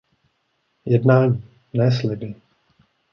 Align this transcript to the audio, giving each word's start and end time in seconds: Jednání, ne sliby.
Jednání, 0.85 1.43
ne 1.73 1.91
sliby. 1.91 2.35